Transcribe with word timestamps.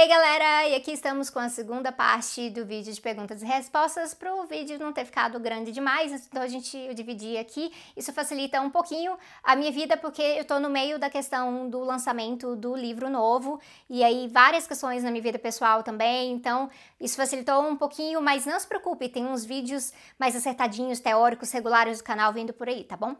Ei 0.00 0.08
galera, 0.08 0.66
e 0.66 0.74
aqui 0.74 0.92
estamos 0.92 1.28
com 1.28 1.38
a 1.38 1.50
segunda 1.50 1.92
parte 1.92 2.48
do 2.48 2.64
vídeo 2.64 2.90
de 2.90 2.98
perguntas 2.98 3.42
e 3.42 3.44
respostas 3.44 4.14
para 4.14 4.34
o 4.34 4.46
vídeo 4.46 4.78
não 4.78 4.94
ter 4.94 5.04
ficado 5.04 5.38
grande 5.38 5.72
demais, 5.72 6.26
então 6.26 6.40
a 6.40 6.48
gente 6.48 6.94
dividir 6.94 7.36
aqui. 7.36 7.70
Isso 7.94 8.10
facilita 8.10 8.62
um 8.62 8.70
pouquinho 8.70 9.14
a 9.44 9.54
minha 9.54 9.70
vida 9.70 9.98
porque 9.98 10.22
eu 10.22 10.40
estou 10.40 10.58
no 10.58 10.70
meio 10.70 10.98
da 10.98 11.10
questão 11.10 11.68
do 11.68 11.80
lançamento 11.80 12.56
do 12.56 12.74
livro 12.74 13.10
novo 13.10 13.60
e 13.90 14.02
aí 14.02 14.26
várias 14.26 14.66
questões 14.66 15.04
na 15.04 15.10
minha 15.10 15.22
vida 15.22 15.38
pessoal 15.38 15.82
também, 15.82 16.32
então 16.32 16.70
isso 16.98 17.14
facilitou 17.14 17.60
um 17.68 17.76
pouquinho, 17.76 18.22
mas 18.22 18.46
não 18.46 18.58
se 18.58 18.66
preocupe, 18.66 19.06
tem 19.06 19.26
uns 19.26 19.44
vídeos 19.44 19.92
mais 20.18 20.34
acertadinhos, 20.34 20.98
teóricos, 20.98 21.52
regulares 21.52 21.98
do 21.98 22.04
canal 22.04 22.32
vindo 22.32 22.54
por 22.54 22.70
aí, 22.70 22.84
tá 22.84 22.96
bom? 22.96 23.14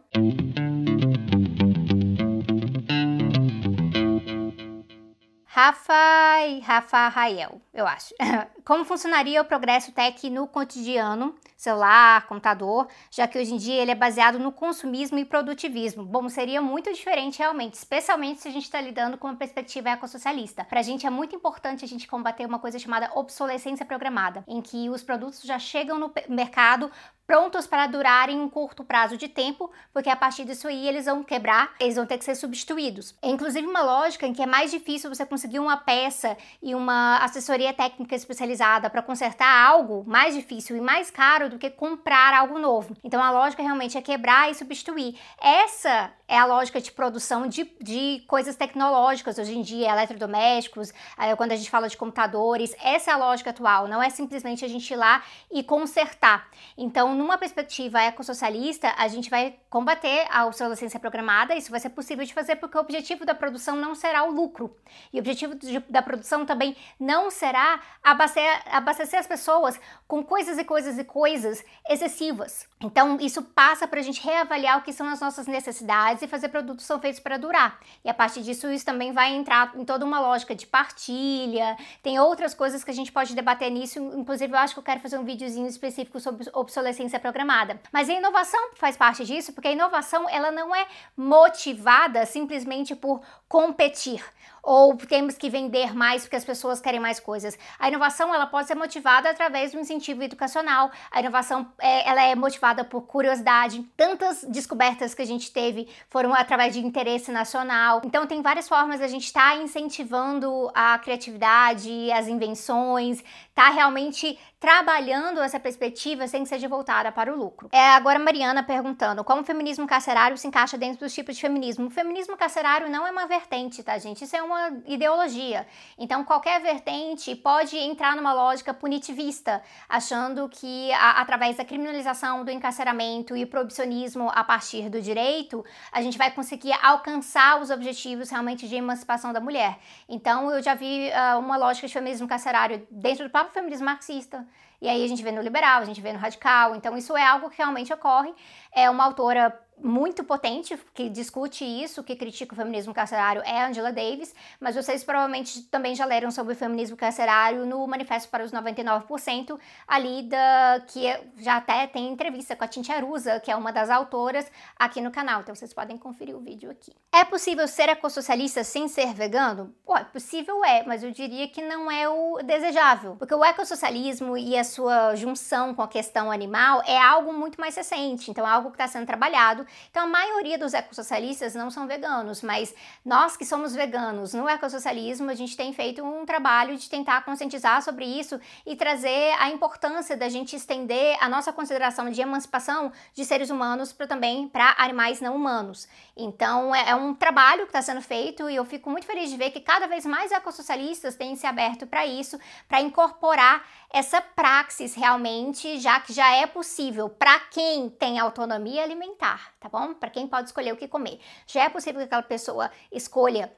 Rafa 5.53 6.47
e 6.47 6.61
Rafa 6.61 7.09
Rael, 7.09 7.61
eu 7.73 7.85
acho. 7.85 8.15
Como 8.63 8.85
funcionaria 8.85 9.41
o 9.41 9.43
progresso 9.43 9.91
tech 9.91 10.29
no 10.29 10.47
cotidiano, 10.47 11.35
celular, 11.57 12.25
computador, 12.25 12.87
já 13.11 13.27
que 13.27 13.37
hoje 13.37 13.53
em 13.53 13.57
dia 13.57 13.81
ele 13.81 13.91
é 13.91 13.95
baseado 13.95 14.39
no 14.39 14.53
consumismo 14.53 15.19
e 15.19 15.25
produtivismo? 15.25 16.05
Bom, 16.05 16.29
seria 16.29 16.61
muito 16.61 16.89
diferente 16.93 17.39
realmente, 17.39 17.73
especialmente 17.73 18.39
se 18.39 18.47
a 18.47 18.51
gente 18.51 18.63
está 18.63 18.79
lidando 18.79 19.17
com 19.17 19.27
uma 19.27 19.35
perspectiva 19.35 19.89
ecossocialista. 19.89 20.63
Para 20.63 20.79
a 20.79 20.83
gente 20.83 21.05
é 21.05 21.09
muito 21.09 21.35
importante 21.35 21.83
a 21.83 21.87
gente 21.87 22.07
combater 22.07 22.45
uma 22.45 22.59
coisa 22.59 22.79
chamada 22.79 23.11
obsolescência 23.13 23.85
programada, 23.85 24.45
em 24.47 24.61
que 24.61 24.89
os 24.89 25.03
produtos 25.03 25.41
já 25.41 25.59
chegam 25.59 25.99
no 25.99 26.13
mercado 26.29 26.89
prontos 27.31 27.65
para 27.65 27.87
durarem 27.87 28.41
um 28.41 28.49
curto 28.49 28.83
prazo 28.83 29.15
de 29.15 29.29
tempo, 29.29 29.71
porque 29.93 30.09
a 30.09 30.17
partir 30.17 30.43
disso 30.43 30.67
aí 30.67 30.85
eles 30.85 31.05
vão 31.05 31.23
quebrar, 31.23 31.73
eles 31.79 31.95
vão 31.95 32.05
ter 32.05 32.17
que 32.17 32.25
ser 32.25 32.35
substituídos. 32.35 33.15
É 33.21 33.29
inclusive 33.29 33.65
uma 33.65 33.81
lógica 33.81 34.27
em 34.27 34.33
que 34.33 34.41
é 34.41 34.45
mais 34.45 34.69
difícil 34.69 35.09
você 35.09 35.25
conseguir 35.25 35.59
uma 35.59 35.77
peça 35.77 36.35
e 36.61 36.75
uma 36.75 37.19
assessoria 37.19 37.71
técnica 37.71 38.13
especializada 38.13 38.89
para 38.89 39.01
consertar 39.01 39.65
algo 39.65 40.03
mais 40.05 40.35
difícil 40.35 40.75
e 40.75 40.81
mais 40.81 41.09
caro 41.09 41.49
do 41.49 41.57
que 41.57 41.69
comprar 41.69 42.33
algo 42.33 42.59
novo. 42.59 42.97
Então 43.01 43.23
a 43.23 43.31
lógica 43.31 43.63
realmente 43.63 43.97
é 43.97 44.01
quebrar 44.01 44.51
e 44.51 44.53
substituir. 44.53 45.17
Essa 45.41 46.11
é 46.27 46.37
a 46.37 46.43
lógica 46.45 46.81
de 46.81 46.91
produção 46.91 47.47
de, 47.47 47.63
de 47.79 48.25
coisas 48.27 48.57
tecnológicas 48.57 49.37
hoje 49.37 49.57
em 49.57 49.61
dia, 49.61 49.89
eletrodomésticos, 49.89 50.93
quando 51.37 51.53
a 51.53 51.55
gente 51.55 51.69
fala 51.69 51.87
de 51.87 51.95
computadores, 51.95 52.75
essa 52.83 53.11
é 53.11 53.13
a 53.13 53.17
lógica 53.17 53.51
atual, 53.51 53.87
não 53.87 54.03
é 54.03 54.09
simplesmente 54.09 54.65
a 54.65 54.67
gente 54.67 54.91
ir 54.91 54.97
lá 54.97 55.23
e 55.49 55.63
consertar. 55.63 56.49
Então, 56.77 57.20
numa 57.21 57.37
perspectiva 57.37 58.01
ecossocialista, 58.01 58.93
a 58.97 59.07
gente 59.07 59.29
vai 59.29 59.55
combater 59.69 60.25
a 60.31 60.45
obsolescência 60.47 60.99
programada, 60.99 61.55
isso 61.55 61.69
vai 61.69 61.79
ser 61.79 61.89
possível 61.89 62.25
de 62.25 62.33
fazer 62.33 62.55
porque 62.55 62.75
o 62.75 62.81
objetivo 62.81 63.23
da 63.25 63.35
produção 63.35 63.75
não 63.75 63.93
será 63.93 64.23
o 64.23 64.31
lucro. 64.31 64.75
E 65.13 65.17
o 65.17 65.19
objetivo 65.19 65.53
de, 65.55 65.79
da 65.81 66.01
produção 66.01 66.45
também 66.45 66.75
não 66.99 67.29
será 67.29 67.79
abastecer, 68.03 68.61
abastecer 68.65 69.19
as 69.19 69.27
pessoas 69.27 69.79
com 70.07 70.23
coisas 70.23 70.57
e 70.57 70.63
coisas 70.63 70.97
e 70.97 71.03
coisas 71.03 71.63
excessivas. 71.87 72.67
Então, 72.81 73.17
isso 73.21 73.43
passa 73.43 73.87
para 73.87 73.99
a 73.99 74.03
gente 74.03 74.21
reavaliar 74.21 74.79
o 74.79 74.81
que 74.81 74.91
são 74.91 75.07
as 75.07 75.19
nossas 75.19 75.45
necessidades 75.45 76.23
e 76.23 76.27
fazer 76.27 76.49
produtos 76.49 76.83
que 76.83 76.87
são 76.87 76.99
feitos 76.99 77.19
para 77.19 77.37
durar. 77.37 77.79
E 78.03 78.09
a 78.09 78.13
partir 78.13 78.41
disso, 78.41 78.69
isso 78.71 78.85
também 78.85 79.13
vai 79.13 79.33
entrar 79.33 79.73
em 79.75 79.85
toda 79.85 80.03
uma 80.03 80.19
lógica 80.19 80.55
de 80.55 80.65
partilha, 80.65 81.77
tem 82.01 82.19
outras 82.19 82.53
coisas 82.53 82.83
que 82.83 82.89
a 82.89 82.93
gente 82.93 83.11
pode 83.11 83.35
debater 83.35 83.69
nisso, 83.69 83.99
inclusive 83.99 84.51
eu 84.51 84.57
acho 84.57 84.73
que 84.73 84.79
eu 84.79 84.83
quero 84.83 84.99
fazer 84.99 85.17
um 85.17 85.23
videozinho 85.23 85.67
específico 85.67 86.19
sobre 86.19 86.49
obsolescência 86.53 87.10
inteligência 87.11 87.19
programada. 87.19 87.79
Mas 87.91 88.09
a 88.09 88.13
inovação 88.13 88.71
faz 88.75 88.95
parte 88.95 89.25
disso, 89.25 89.53
porque 89.53 89.67
a 89.67 89.71
inovação 89.71 90.29
ela 90.29 90.51
não 90.51 90.73
é 90.73 90.87
motivada 91.15 92.25
simplesmente 92.25 92.95
por 92.95 93.21
competir 93.47 94.23
ou 94.63 94.95
temos 94.95 95.37
que 95.37 95.49
vender 95.49 95.95
mais 95.95 96.23
porque 96.23 96.35
as 96.35 96.45
pessoas 96.45 96.79
querem 96.79 96.99
mais 96.99 97.19
coisas. 97.19 97.57
A 97.79 97.87
inovação 97.87 98.33
ela 98.33 98.45
pode 98.45 98.67
ser 98.67 98.75
motivada 98.75 99.29
através 99.29 99.71
do 99.71 99.79
incentivo 99.79 100.23
educacional. 100.23 100.91
A 101.09 101.19
inovação 101.19 101.71
é, 101.79 102.07
ela 102.07 102.21
é 102.21 102.35
motivada 102.35 102.83
por 102.83 103.03
curiosidade. 103.03 103.83
Tantas 103.97 104.43
descobertas 104.43 105.13
que 105.13 105.21
a 105.21 105.25
gente 105.25 105.51
teve 105.51 105.87
foram 106.09 106.33
através 106.33 106.73
de 106.73 106.79
interesse 106.79 107.31
nacional. 107.31 108.01
Então 108.05 108.27
tem 108.27 108.41
várias 108.41 108.67
formas 108.67 109.01
a 109.01 109.07
gente 109.07 109.25
estar 109.25 109.55
tá 109.55 109.61
incentivando 109.61 110.71
a 110.73 110.97
criatividade, 110.99 112.11
as 112.11 112.27
invenções, 112.27 113.23
tá 113.53 113.69
realmente 113.69 114.37
trabalhando 114.59 115.41
essa 115.41 115.59
perspectiva 115.59 116.27
sem 116.27 116.43
que 116.43 116.49
seja 116.49 116.67
voltada 116.67 117.11
para 117.11 117.33
o 117.33 117.35
lucro. 117.35 117.67
É 117.71 117.89
agora 117.89 118.19
Mariana 118.19 118.61
perguntando 118.61 119.23
como 119.23 119.41
o 119.41 119.43
feminismo 119.43 119.87
carcerário 119.87 120.37
se 120.37 120.47
encaixa 120.47 120.77
dentro 120.77 120.99
dos 120.99 121.13
tipos 121.13 121.35
de 121.35 121.41
feminismo. 121.41 121.87
O 121.87 121.89
feminismo 121.89 122.37
carcerário 122.37 122.87
não 122.87 123.05
é 123.07 123.11
uma 123.11 123.25
vertente, 123.25 123.81
tá, 123.81 123.97
gente? 123.97 124.23
Isso 124.23 124.35
é 124.35 124.43
uma 124.51 124.81
ideologia. 124.85 125.65
Então, 125.97 126.23
qualquer 126.23 126.61
vertente 126.61 127.35
pode 127.35 127.77
entrar 127.77 128.15
numa 128.15 128.33
lógica 128.33 128.73
punitivista, 128.73 129.63
achando 129.87 130.47
que 130.49 130.91
a, 130.93 131.21
através 131.21 131.57
da 131.57 131.65
criminalização 131.65 132.43
do 132.43 132.51
encarceramento 132.51 133.35
e 133.35 133.45
proibicionismo 133.45 134.29
a 134.33 134.43
partir 134.43 134.89
do 134.89 135.01
direito, 135.01 135.63
a 135.91 136.01
gente 136.01 136.17
vai 136.17 136.31
conseguir 136.31 136.73
alcançar 136.83 137.59
os 137.61 137.69
objetivos 137.69 138.29
realmente 138.29 138.67
de 138.67 138.75
emancipação 138.75 139.33
da 139.33 139.39
mulher. 139.39 139.79
Então, 140.07 140.51
eu 140.51 140.61
já 140.61 140.75
vi 140.75 141.09
uh, 141.09 141.39
uma 141.39 141.57
lógica 141.57 141.87
de 141.87 141.93
feminismo 141.93 142.27
carcerário 142.27 142.87
dentro 142.91 143.23
do 143.23 143.29
próprio 143.29 143.53
feminismo 143.53 143.85
marxista. 143.85 144.45
E 144.81 144.89
aí 144.89 145.05
a 145.05 145.07
gente 145.07 145.21
vê 145.21 145.31
no 145.31 145.41
liberal, 145.41 145.81
a 145.81 145.85
gente 145.85 146.01
vê 146.01 146.11
no 146.11 146.17
radical. 146.17 146.75
Então, 146.75 146.97
isso 146.97 147.15
é 147.15 147.23
algo 147.23 147.51
que 147.51 147.57
realmente 147.57 147.93
ocorre. 147.93 148.33
É 148.73 148.89
uma 148.89 149.03
autora 149.03 149.55
muito 149.83 150.23
potente 150.23 150.77
que 150.93 151.09
discute 151.09 151.63
isso, 151.65 152.03
que 152.03 152.15
critica 152.15 152.53
o 152.53 152.55
feminismo 152.55 152.93
carcerário 152.93 153.41
é 153.45 153.63
Angela 153.63 153.91
Davis, 153.91 154.33
mas 154.59 154.75
vocês 154.75 155.03
provavelmente 155.03 155.63
também 155.63 155.95
já 155.95 156.05
leram 156.05 156.31
sobre 156.31 156.53
o 156.53 156.55
feminismo 156.55 156.95
carcerário 156.95 157.65
no 157.65 157.85
Manifesto 157.87 158.29
para 158.29 158.43
os 158.43 158.51
99%, 158.51 159.59
ali 159.87 160.23
da 160.23 160.81
que 160.87 161.03
já 161.37 161.57
até 161.57 161.87
tem 161.87 162.07
entrevista 162.09 162.55
com 162.55 162.63
a 162.63 162.67
Tintia 162.67 162.95
Arusa, 162.95 163.39
que 163.39 163.51
é 163.51 163.55
uma 163.55 163.71
das 163.71 163.89
autoras 163.89 164.51
aqui 164.77 165.01
no 165.01 165.11
canal, 165.11 165.41
então 165.41 165.55
vocês 165.55 165.73
podem 165.73 165.97
conferir 165.97 166.35
o 166.35 166.39
vídeo 166.39 166.69
aqui. 166.69 166.93
É 167.11 167.23
possível 167.23 167.67
ser 167.67 167.89
ecossocialista 167.89 168.63
sem 168.63 168.87
ser 168.87 169.13
vegano? 169.13 169.73
Pô, 169.85 169.97
é 169.97 170.03
possível 170.03 170.63
é, 170.63 170.83
mas 170.83 171.03
eu 171.03 171.11
diria 171.11 171.47
que 171.47 171.61
não 171.61 171.89
é 171.89 172.07
o 172.07 172.39
desejável, 172.43 173.15
porque 173.17 173.33
o 173.33 173.43
ecossocialismo 173.43 174.37
e 174.37 174.57
a 174.57 174.63
sua 174.63 175.15
junção 175.15 175.73
com 175.73 175.81
a 175.81 175.87
questão 175.87 176.31
animal 176.31 176.81
é 176.85 176.97
algo 176.97 177.33
muito 177.33 177.59
mais 177.59 177.75
recente, 177.75 178.29
então 178.29 178.47
é 178.47 178.49
algo 178.49 178.69
que 178.69 178.75
está 178.75 178.87
sendo 178.87 179.05
trabalhado 179.05 179.65
então, 179.89 180.03
a 180.03 180.07
maioria 180.07 180.57
dos 180.57 180.73
ecossocialistas 180.73 181.55
não 181.55 181.69
são 181.69 181.87
veganos, 181.87 182.41
mas 182.41 182.73
nós 183.03 183.35
que 183.35 183.45
somos 183.45 183.75
veganos 183.75 184.33
no 184.33 184.47
ecossocialismo, 184.47 185.29
a 185.29 185.35
gente 185.35 185.57
tem 185.57 185.73
feito 185.73 186.03
um 186.03 186.25
trabalho 186.25 186.77
de 186.77 186.89
tentar 186.89 187.23
conscientizar 187.23 187.81
sobre 187.81 188.05
isso 188.05 188.39
e 188.65 188.75
trazer 188.75 189.33
a 189.39 189.49
importância 189.49 190.15
da 190.15 190.29
gente 190.29 190.55
estender 190.55 191.17
a 191.19 191.27
nossa 191.27 191.51
consideração 191.51 192.09
de 192.09 192.21
emancipação 192.21 192.91
de 193.13 193.25
seres 193.25 193.49
humanos 193.49 193.91
para 193.91 194.07
também 194.07 194.47
para 194.47 194.75
animais 194.77 195.21
não 195.21 195.35
humanos. 195.35 195.87
Então, 196.15 196.73
é, 196.73 196.89
é 196.89 196.95
um 196.95 197.13
trabalho 197.13 197.61
que 197.63 197.69
está 197.69 197.81
sendo 197.81 198.01
feito 198.01 198.49
e 198.49 198.55
eu 198.55 198.65
fico 198.65 198.89
muito 198.89 199.05
feliz 199.05 199.29
de 199.29 199.37
ver 199.37 199.51
que 199.51 199.59
cada 199.59 199.87
vez 199.87 200.05
mais 200.05 200.31
ecossocialistas 200.31 201.15
têm 201.15 201.35
se 201.35 201.47
aberto 201.47 201.87
para 201.87 202.05
isso, 202.05 202.39
para 202.67 202.81
incorporar 202.81 203.63
essa 203.93 204.21
praxis 204.21 204.95
realmente, 204.95 205.79
já 205.79 205.99
que 205.99 206.13
já 206.13 206.33
é 206.35 206.47
possível 206.47 207.09
para 207.09 207.39
quem 207.39 207.89
tem 207.89 208.19
autonomia 208.19 208.83
alimentar 208.83 209.51
tá 209.61 209.69
bom? 209.69 209.93
Para 209.93 210.09
quem 210.09 210.27
pode 210.27 210.47
escolher 210.47 210.73
o 210.73 210.75
que 210.77 210.87
comer. 210.87 211.19
Já 211.45 211.63
é 211.63 211.69
possível 211.69 211.99
que 211.99 212.05
aquela 212.05 212.23
pessoa 212.23 212.71
escolha 212.91 213.53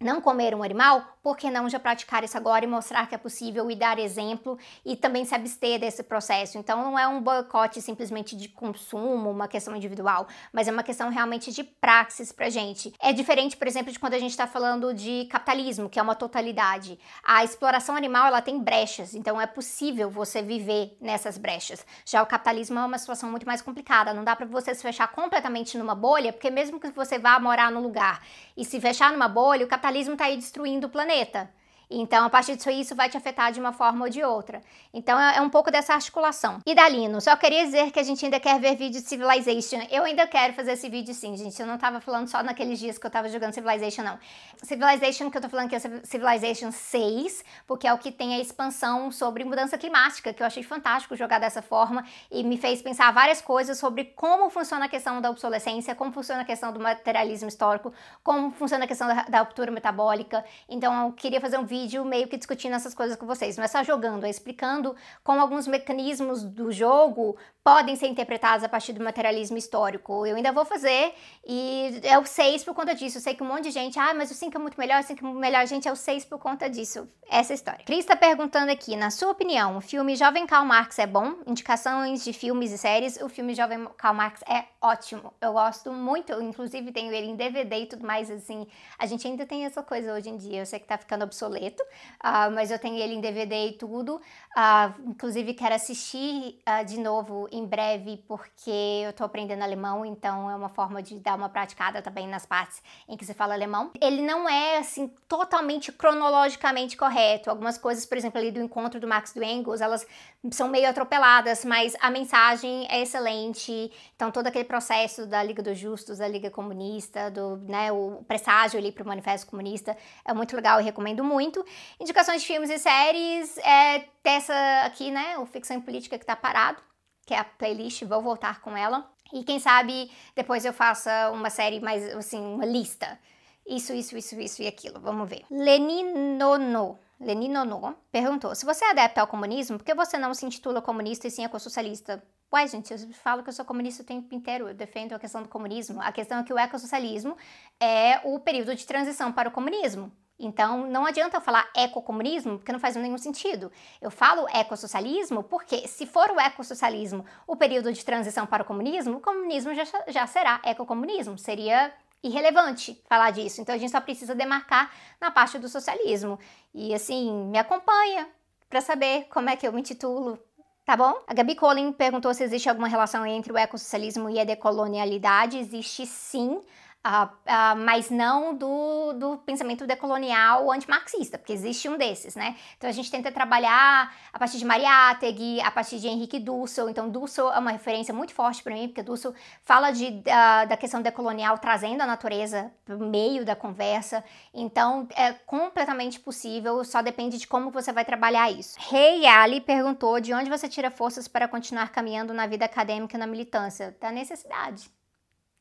não 0.00 0.20
comer 0.20 0.54
um 0.54 0.62
animal, 0.62 1.02
por 1.22 1.36
que 1.36 1.50
não 1.50 1.68
já 1.68 1.80
praticar 1.80 2.22
isso 2.22 2.36
agora 2.36 2.64
e 2.64 2.68
mostrar 2.68 3.06
que 3.08 3.14
é 3.14 3.18
possível 3.18 3.70
e 3.70 3.74
dar 3.74 3.98
exemplo 3.98 4.58
e 4.84 4.94
também 4.94 5.24
se 5.24 5.34
abster 5.34 5.80
desse 5.80 6.02
processo? 6.02 6.58
Então 6.58 6.82
não 6.82 6.98
é 6.98 7.08
um 7.08 7.20
boicote 7.20 7.80
simplesmente 7.80 8.36
de 8.36 8.48
consumo, 8.48 9.30
uma 9.30 9.48
questão 9.48 9.74
individual, 9.74 10.28
mas 10.52 10.68
é 10.68 10.72
uma 10.72 10.82
questão 10.82 11.08
realmente 11.08 11.50
de 11.50 11.64
praxis 11.64 12.30
pra 12.30 12.48
gente. 12.48 12.94
É 13.00 13.12
diferente, 13.12 13.56
por 13.56 13.66
exemplo, 13.66 13.90
de 13.90 13.98
quando 13.98 14.14
a 14.14 14.18
gente 14.18 14.30
está 14.30 14.46
falando 14.46 14.94
de 14.94 15.26
capitalismo, 15.30 15.88
que 15.88 15.98
é 15.98 16.02
uma 16.02 16.14
totalidade. 16.14 16.98
A 17.24 17.42
exploração 17.42 17.96
animal 17.96 18.26
ela 18.26 18.42
tem 18.42 18.60
brechas, 18.60 19.14
então 19.14 19.40
é 19.40 19.46
possível 19.46 20.10
você 20.10 20.42
viver 20.42 20.96
nessas 21.00 21.38
brechas. 21.38 21.84
Já 22.04 22.22
o 22.22 22.26
capitalismo 22.26 22.78
é 22.78 22.84
uma 22.84 22.98
situação 22.98 23.30
muito 23.30 23.46
mais 23.46 23.62
complicada, 23.62 24.14
não 24.14 24.22
dá 24.22 24.36
para 24.36 24.46
você 24.46 24.74
se 24.74 24.82
fechar 24.82 25.08
completamente 25.08 25.76
numa 25.78 25.94
bolha, 25.94 26.32
porque 26.32 26.50
mesmo 26.50 26.78
que 26.78 26.90
você 26.90 27.18
vá 27.18 27.40
morar 27.40 27.72
num 27.72 27.80
lugar 27.80 28.22
e 28.56 28.64
se 28.64 28.80
fechar 28.80 29.10
numa 29.10 29.26
bolha, 29.28 29.64
o 29.64 29.68
capitalismo 29.86 30.14
está 30.14 30.24
aí 30.24 30.36
destruindo 30.36 30.88
o 30.88 30.90
planeta. 30.90 31.48
Então, 31.88 32.24
a 32.24 32.30
partir 32.30 32.56
disso, 32.56 32.68
isso 32.68 32.94
vai 32.96 33.08
te 33.08 33.16
afetar 33.16 33.52
de 33.52 33.60
uma 33.60 33.72
forma 33.72 34.04
ou 34.04 34.10
de 34.10 34.22
outra. 34.22 34.60
Então, 34.92 35.18
é, 35.20 35.36
é 35.36 35.40
um 35.40 35.48
pouco 35.48 35.70
dessa 35.70 35.94
articulação. 35.94 36.58
E 36.66 36.74
Dalino, 36.74 37.20
só 37.20 37.36
queria 37.36 37.64
dizer 37.64 37.92
que 37.92 38.00
a 38.00 38.02
gente 38.02 38.24
ainda 38.24 38.40
quer 38.40 38.58
ver 38.58 38.74
vídeo 38.74 39.00
de 39.00 39.06
Civilization. 39.06 39.86
Eu 39.88 40.02
ainda 40.02 40.26
quero 40.26 40.52
fazer 40.52 40.72
esse 40.72 40.88
vídeo 40.88 41.14
sim, 41.14 41.36
gente. 41.36 41.60
Eu 41.60 41.66
não 41.66 41.78
tava 41.78 42.00
falando 42.00 42.26
só 42.26 42.42
naqueles 42.42 42.80
dias 42.80 42.98
que 42.98 43.06
eu 43.06 43.10
tava 43.10 43.28
jogando 43.28 43.52
Civilization, 43.52 44.02
não. 44.02 44.18
Civilization, 44.64 45.30
que 45.30 45.38
eu 45.38 45.42
tô 45.42 45.48
falando 45.48 45.66
aqui 45.66 45.76
é 45.76 46.00
Civilization 46.02 46.72
6, 46.72 47.44
porque 47.68 47.86
é 47.86 47.94
o 47.94 47.98
que 47.98 48.10
tem 48.10 48.34
a 48.34 48.40
expansão 48.40 49.12
sobre 49.12 49.44
mudança 49.44 49.78
climática, 49.78 50.32
que 50.32 50.42
eu 50.42 50.46
achei 50.46 50.64
fantástico 50.64 51.14
jogar 51.14 51.38
dessa 51.38 51.62
forma 51.62 52.04
e 52.32 52.42
me 52.42 52.58
fez 52.58 52.82
pensar 52.82 53.12
várias 53.12 53.40
coisas 53.40 53.78
sobre 53.78 54.06
como 54.06 54.50
funciona 54.50 54.86
a 54.86 54.88
questão 54.88 55.20
da 55.20 55.30
obsolescência, 55.30 55.94
como 55.94 56.10
funciona 56.10 56.42
a 56.42 56.44
questão 56.44 56.72
do 56.72 56.80
materialismo 56.80 57.48
histórico, 57.48 57.92
como 58.24 58.50
funciona 58.50 58.84
a 58.84 58.88
questão 58.88 59.06
da, 59.06 59.22
da 59.22 59.38
ruptura 59.40 59.70
metabólica. 59.70 60.44
Então, 60.68 61.06
eu 61.06 61.12
queria 61.12 61.40
fazer 61.40 61.58
um 61.58 61.64
vídeo 61.64 61.75
vídeo 61.76 62.04
meio 62.04 62.26
que 62.26 62.36
discutindo 62.36 62.74
essas 62.74 62.94
coisas 62.94 63.16
com 63.16 63.26
vocês. 63.26 63.56
Não 63.56 63.64
é 63.64 63.68
só 63.68 63.82
jogando, 63.84 64.24
é 64.24 64.30
explicando 64.30 64.96
como 65.22 65.40
alguns 65.40 65.66
mecanismos 65.66 66.42
do 66.42 66.72
jogo 66.72 67.36
podem 67.66 67.96
ser 67.96 68.06
interpretados 68.06 68.62
a 68.62 68.68
partir 68.68 68.92
do 68.92 69.02
materialismo 69.02 69.56
histórico. 69.58 70.24
Eu 70.24 70.36
ainda 70.36 70.52
vou 70.52 70.64
fazer 70.64 71.12
e 71.44 72.00
é 72.04 72.16
o 72.16 72.24
6 72.24 72.62
por 72.62 72.74
conta 72.74 72.94
disso. 72.94 73.18
Eu 73.18 73.22
sei 73.22 73.34
que 73.34 73.42
um 73.42 73.46
monte 73.46 73.64
de 73.64 73.72
gente, 73.72 73.98
ah, 73.98 74.14
mas 74.14 74.30
o 74.30 74.34
5 74.34 74.56
é 74.56 74.60
muito 74.60 74.78
melhor, 74.78 75.00
o 75.00 75.02
5 75.02 75.20
é 75.20 75.28
muito 75.28 75.40
melhor. 75.40 75.66
Gente, 75.66 75.88
é 75.88 75.92
o 75.92 75.96
6 75.96 76.24
por 76.26 76.38
conta 76.38 76.70
disso. 76.70 77.08
Essa 77.28 77.52
é 77.52 77.54
a 77.54 77.56
história. 77.56 77.84
Cris 77.84 77.98
está 77.98 78.14
perguntando 78.14 78.70
aqui, 78.70 78.94
na 78.94 79.10
sua 79.10 79.32
opinião, 79.32 79.76
o 79.76 79.80
filme 79.80 80.14
Jovem 80.14 80.46
Karl 80.46 80.64
Marx 80.64 80.96
é 81.00 81.08
bom? 81.08 81.34
Indicações 81.44 82.22
de 82.22 82.32
filmes 82.32 82.70
e 82.70 82.78
séries. 82.78 83.20
O 83.20 83.28
filme 83.28 83.52
Jovem 83.52 83.84
Karl 83.96 84.14
Marx 84.14 84.42
é 84.48 84.66
ótimo. 84.80 85.34
Eu 85.40 85.52
gosto 85.52 85.92
muito, 85.92 86.30
eu, 86.30 86.40
inclusive 86.40 86.92
tenho 86.92 87.12
ele 87.12 87.26
em 87.26 87.34
DVD 87.34 87.80
e 87.80 87.86
tudo 87.86 88.06
mais, 88.06 88.30
assim. 88.30 88.64
A 88.96 89.06
gente 89.06 89.26
ainda 89.26 89.44
tem 89.44 89.64
essa 89.64 89.82
coisa 89.82 90.14
hoje 90.14 90.30
em 90.30 90.36
dia. 90.36 90.60
Eu 90.60 90.66
sei 90.66 90.78
que 90.78 90.86
tá 90.86 90.96
ficando 90.96 91.24
obsoleto, 91.24 91.65
uh, 91.72 92.50
mas 92.54 92.70
eu 92.70 92.78
tenho 92.78 92.96
ele 92.96 93.14
em 93.14 93.20
DVD 93.20 93.68
e 93.68 93.72
tudo. 93.72 94.20
Uh, 94.56 95.10
inclusive 95.10 95.52
quero 95.54 95.74
assistir 95.74 96.58
uh, 96.66 96.84
de 96.84 96.98
novo 96.98 97.46
em 97.52 97.66
breve, 97.66 98.24
porque 98.26 99.02
eu 99.04 99.12
tô 99.12 99.24
aprendendo 99.24 99.62
alemão, 99.62 100.04
então 100.04 100.50
é 100.50 100.54
uma 100.54 100.68
forma 100.68 101.02
de 101.02 101.18
dar 101.18 101.36
uma 101.36 101.48
praticada 101.48 102.00
também 102.00 102.26
nas 102.26 102.46
partes 102.46 102.82
em 103.08 103.16
que 103.16 103.24
se 103.24 103.34
fala 103.34 103.54
alemão. 103.54 103.90
Ele 104.00 104.22
não 104.22 104.48
é, 104.48 104.78
assim, 104.78 105.08
totalmente 105.28 105.92
cronologicamente 105.92 106.96
correto. 106.96 107.50
Algumas 107.50 107.76
coisas, 107.78 108.06
por 108.06 108.16
exemplo, 108.16 108.38
ali 108.38 108.50
do 108.50 108.60
encontro 108.60 108.98
do 108.98 109.06
Marx 109.06 109.30
e 109.32 109.34
do 109.34 109.44
Engels, 109.44 109.80
elas 109.80 110.06
são 110.50 110.68
meio 110.68 110.88
atropeladas, 110.88 111.64
mas 111.64 111.94
a 112.00 112.10
mensagem 112.10 112.86
é 112.90 113.02
excelente. 113.02 113.92
Então, 114.14 114.30
todo 114.30 114.46
aquele 114.46 114.64
processo 114.64 115.26
da 115.26 115.42
Liga 115.42 115.62
dos 115.62 115.78
Justos, 115.78 116.18
da 116.18 116.28
Liga 116.28 116.50
Comunista, 116.50 117.30
do, 117.30 117.56
né, 117.58 117.92
o 117.92 118.24
presságio 118.26 118.78
ali 118.78 118.92
para 118.92 119.04
o 119.04 119.06
Manifesto 119.06 119.46
Comunista 119.46 119.96
é 120.24 120.32
muito 120.32 120.54
legal 120.56 120.80
e 120.80 120.84
recomendo 120.84 121.22
muito. 121.22 121.55
Indicações 122.00 122.42
de 122.42 122.46
filmes 122.46 122.70
e 122.70 122.78
séries, 122.78 123.56
é 123.58 124.04
dessa 124.22 124.54
aqui, 124.84 125.10
né, 125.10 125.38
o 125.38 125.46
Ficção 125.46 125.76
em 125.76 125.80
Política 125.80 126.18
que 126.18 126.26
tá 126.26 126.36
parado, 126.36 126.82
que 127.26 127.34
é 127.34 127.38
a 127.38 127.44
playlist, 127.44 128.02
vou 128.04 128.22
voltar 128.22 128.60
com 128.60 128.76
ela. 128.76 129.10
E 129.32 129.42
quem 129.42 129.58
sabe 129.58 130.10
depois 130.34 130.64
eu 130.64 130.72
faça 130.72 131.30
uma 131.30 131.50
série 131.50 131.80
mais, 131.80 132.14
assim, 132.14 132.40
uma 132.40 132.64
lista. 132.64 133.18
Isso, 133.66 133.92
isso, 133.92 134.16
isso, 134.16 134.38
isso 134.40 134.62
e 134.62 134.66
aquilo. 134.66 135.00
Vamos 135.00 135.28
ver. 135.28 135.44
Leninono. 135.50 136.98
Leninono 137.18 137.96
perguntou: 138.12 138.54
se 138.54 138.64
você 138.64 138.84
é 138.84 138.90
adepto 138.90 139.20
ao 139.20 139.26
comunismo, 139.26 139.78
por 139.78 139.84
que 139.84 139.94
você 139.94 140.16
não 140.16 140.32
se 140.34 140.46
intitula 140.46 140.80
comunista 140.80 141.26
e 141.26 141.30
sim 141.30 141.44
ecossocialista? 141.44 142.22
Uai, 142.52 142.68
gente, 142.68 142.92
eu 142.92 142.98
falo 143.14 143.42
que 143.42 143.48
eu 143.48 143.52
sou 143.52 143.64
comunista 143.64 144.02
o 144.02 144.06
tempo 144.06 144.32
inteiro, 144.32 144.68
eu 144.68 144.74
defendo 144.74 145.14
a 145.14 145.18
questão 145.18 145.42
do 145.42 145.48
comunismo. 145.48 146.00
A 146.00 146.12
questão 146.12 146.38
é 146.38 146.44
que 146.44 146.52
o 146.52 146.58
ecossocialismo 146.58 147.36
é 147.80 148.20
o 148.22 148.38
período 148.38 148.74
de 148.74 148.86
transição 148.86 149.32
para 149.32 149.48
o 149.48 149.52
comunismo. 149.52 150.12
Então, 150.38 150.86
não 150.86 151.06
adianta 151.06 151.38
eu 151.38 151.40
falar 151.40 151.68
ecocomunismo, 151.74 152.58
porque 152.58 152.72
não 152.72 152.78
faz 152.78 152.94
nenhum 152.96 153.16
sentido. 153.16 153.72
Eu 154.02 154.10
falo 154.10 154.46
ecossocialismo 154.50 155.42
porque, 155.42 155.88
se 155.88 156.06
for 156.06 156.30
o 156.30 156.38
ecossocialismo 156.38 157.24
o 157.46 157.56
período 157.56 157.92
de 157.92 158.04
transição 158.04 158.46
para 158.46 158.62
o 158.62 158.66
comunismo, 158.66 159.16
o 159.16 159.20
comunismo 159.20 159.74
já, 159.74 159.84
já 160.08 160.26
será 160.26 160.60
ecocomunismo. 160.62 161.38
Seria 161.38 161.92
irrelevante 162.22 163.02
falar 163.08 163.30
disso. 163.30 163.60
Então, 163.60 163.74
a 163.74 163.78
gente 163.78 163.90
só 163.90 164.00
precisa 164.00 164.34
demarcar 164.34 164.90
na 165.18 165.30
parte 165.30 165.58
do 165.58 165.68
socialismo. 165.68 166.38
E, 166.74 166.94
assim, 166.94 167.32
me 167.46 167.58
acompanha 167.58 168.28
para 168.68 168.82
saber 168.82 169.26
como 169.30 169.48
é 169.48 169.56
que 169.56 169.66
eu 169.66 169.72
me 169.72 169.80
intitulo. 169.80 170.38
Tá 170.84 170.96
bom? 170.96 171.14
A 171.26 171.34
Gabi 171.34 171.56
Collin 171.56 171.92
perguntou 171.92 172.32
se 172.32 172.44
existe 172.44 172.68
alguma 172.68 172.86
relação 172.86 173.26
entre 173.26 173.52
o 173.52 173.58
ecossocialismo 173.58 174.30
e 174.30 174.38
a 174.38 174.44
decolonialidade. 174.44 175.58
Existe 175.58 176.06
sim. 176.06 176.60
Uh, 177.06 177.26
uh, 177.26 177.76
mas 177.76 178.10
não 178.10 178.52
do, 178.52 179.12
do 179.12 179.36
pensamento 179.38 179.86
decolonial 179.86 180.72
antimarxista, 180.72 181.38
porque 181.38 181.52
existe 181.52 181.88
um 181.88 181.96
desses, 181.96 182.34
né? 182.34 182.56
Então 182.76 182.90
a 182.90 182.92
gente 182.92 183.08
tenta 183.12 183.30
trabalhar 183.30 184.12
a 184.32 184.38
partir 184.40 184.58
de 184.58 184.64
Mariátegui, 184.64 185.60
a 185.60 185.70
partir 185.70 186.00
de 186.00 186.08
Henrique 186.08 186.40
Dussel. 186.40 186.90
Então 186.90 187.08
Dussel 187.08 187.52
é 187.52 187.58
uma 187.60 187.70
referência 187.70 188.12
muito 188.12 188.34
forte 188.34 188.60
para 188.60 188.74
mim, 188.74 188.88
porque 188.88 189.04
Dussel 189.04 189.32
fala 189.62 189.92
de, 189.92 190.06
uh, 190.06 190.68
da 190.68 190.76
questão 190.76 191.00
decolonial 191.00 191.56
trazendo 191.58 192.00
a 192.00 192.06
natureza 192.06 192.72
para 192.84 192.96
meio 192.96 193.44
da 193.44 193.54
conversa. 193.54 194.24
Então 194.52 195.06
é 195.14 195.32
completamente 195.32 196.18
possível, 196.18 196.82
só 196.82 197.02
depende 197.02 197.38
de 197.38 197.46
como 197.46 197.70
você 197.70 197.92
vai 197.92 198.04
trabalhar 198.04 198.50
isso. 198.50 198.76
Rei 198.80 199.20
hey 199.20 199.26
Ali 199.26 199.60
perguntou 199.60 200.18
de 200.18 200.34
onde 200.34 200.50
você 200.50 200.68
tira 200.68 200.90
forças 200.90 201.28
para 201.28 201.46
continuar 201.46 201.90
caminhando 201.90 202.34
na 202.34 202.48
vida 202.48 202.64
acadêmica 202.64 203.16
e 203.16 203.20
na 203.20 203.28
militância? 203.28 203.96
Da 204.00 204.10
necessidade. 204.10 204.90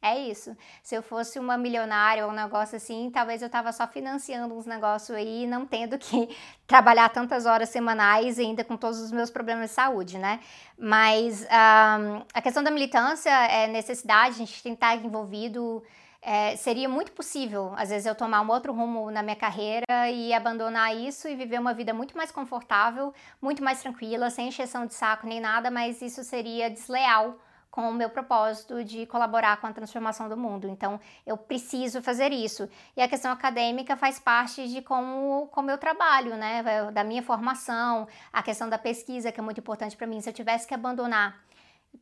É 0.05 0.19
isso. 0.19 0.55
Se 0.83 0.93
eu 0.93 1.01
fosse 1.01 1.39
uma 1.39 1.57
milionária 1.57 2.23
ou 2.27 2.31
um 2.31 2.35
negócio 2.35 2.77
assim, 2.77 3.09
talvez 3.11 3.41
eu 3.41 3.49
tava 3.49 3.71
só 3.71 3.87
financiando 3.87 4.53
uns 4.53 4.67
negócios 4.67 5.17
aí, 5.17 5.47
não 5.47 5.65
tendo 5.65 5.97
que 5.97 6.29
trabalhar 6.67 7.09
tantas 7.09 7.47
horas 7.47 7.69
semanais 7.69 8.37
ainda 8.37 8.63
com 8.63 8.77
todos 8.77 8.99
os 8.99 9.11
meus 9.11 9.31
problemas 9.31 9.71
de 9.71 9.75
saúde, 9.75 10.19
né? 10.19 10.41
Mas 10.77 11.41
um, 11.41 12.21
a 12.31 12.39
questão 12.39 12.63
da 12.63 12.69
militância 12.69 13.31
é 13.31 13.65
necessidade, 13.65 14.35
a 14.35 14.37
gente 14.37 14.61
tem 14.61 14.73
que 14.73 14.77
estar 14.77 14.95
envolvido. 14.95 15.83
É, 16.21 16.55
seria 16.55 16.87
muito 16.87 17.11
possível, 17.11 17.73
às 17.75 17.89
vezes, 17.89 18.05
eu 18.05 18.13
tomar 18.13 18.41
um 18.41 18.49
outro 18.51 18.73
rumo 18.73 19.09
na 19.09 19.23
minha 19.23 19.35
carreira 19.35 20.11
e 20.11 20.33
abandonar 20.33 20.95
isso 20.95 21.27
e 21.27 21.35
viver 21.35 21.59
uma 21.59 21.73
vida 21.73 21.95
muito 21.95 22.15
mais 22.15 22.31
confortável, 22.31 23.11
muito 23.41 23.63
mais 23.63 23.81
tranquila, 23.81 24.29
sem 24.29 24.49
encheção 24.49 24.85
de 24.85 24.93
saco 24.93 25.25
nem 25.25 25.39
nada, 25.39 25.71
mas 25.71 25.99
isso 26.01 26.23
seria 26.23 26.69
desleal 26.69 27.39
com 27.75 27.89
o 27.89 27.93
meu 27.93 28.09
propósito 28.09 28.85
de 28.85 29.05
colaborar 29.05 29.57
com 29.57 29.67
a 29.67 29.73
transformação 29.73 30.29
do 30.29 30.37
mundo. 30.37 30.65
Então, 30.69 30.97
eu 31.27 31.35
preciso 31.35 32.01
fazer 32.01 32.31
isso. 32.31 32.69
E 32.95 33.01
a 33.01 33.07
questão 33.07 33.29
acadêmica 33.29 33.97
faz 33.97 34.17
parte 34.17 34.65
de 34.69 34.81
como, 34.81 35.47
como 35.51 35.69
eu 35.69 35.77
trabalho, 35.77 36.37
né? 36.37 36.63
Da 36.93 37.03
minha 37.03 37.21
formação, 37.21 38.07
a 38.31 38.41
questão 38.41 38.69
da 38.69 38.77
pesquisa, 38.77 39.29
que 39.29 39.41
é 39.41 39.43
muito 39.43 39.59
importante 39.59 39.97
para 39.97 40.07
mim. 40.07 40.21
Se 40.21 40.29
eu 40.29 40.33
tivesse 40.33 40.65
que 40.65 40.73
abandonar 40.73 41.44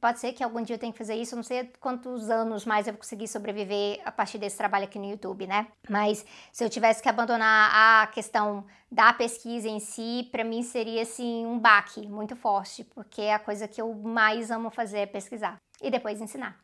Pode 0.04 0.20
ser 0.20 0.34
que 0.34 0.44
algum 0.44 0.62
dia 0.62 0.76
eu 0.76 0.78
tenha 0.78 0.92
que 0.92 0.98
fazer 0.98 1.16
isso, 1.16 1.34
não 1.34 1.44
sei 1.44 1.72
quantos 1.80 2.30
anos 2.30 2.66
mais 2.66 2.86
eu 2.86 2.92
vou 2.92 3.00
conseguir 3.00 3.26
sobreviver 3.26 4.02
a 4.04 4.12
partir 4.12 4.38
desse 4.38 4.58
trabalho 4.58 4.84
aqui 4.84 5.00
no 5.00 5.06
YouTube, 5.06 5.48
né? 5.48 5.66
Mas 5.90 6.26
se 6.52 6.62
eu 6.62 6.70
tivesse 6.70 7.02
que 7.02 7.08
abandonar 7.08 7.72
a 7.74 8.08
questão 8.08 8.66
da 8.92 9.14
pesquisa 9.14 9.70
em 9.70 9.80
si, 9.80 10.28
para 10.30 10.44
mim 10.44 10.62
seria 10.62 11.04
assim 11.04 11.46
um 11.46 11.58
baque 11.58 12.06
muito 12.06 12.36
forte, 12.36 12.84
porque 12.84 13.22
é 13.22 13.34
a 13.34 13.40
coisa 13.40 13.66
que 13.66 13.82
eu 13.82 13.94
mais 13.94 14.52
amo 14.52 14.70
fazer 14.70 14.98
é 14.98 15.06
pesquisar 15.06 15.56
e 15.82 15.90
depois 15.90 16.20
ensinar. 16.20 16.60